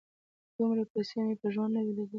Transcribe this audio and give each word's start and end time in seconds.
_دومره 0.55 0.83
پيسې 0.91 1.17
مې 1.25 1.35
په 1.41 1.47
ژوند 1.53 1.71
نه 1.75 1.81
وې 1.85 1.91
لېدلې. 1.97 2.09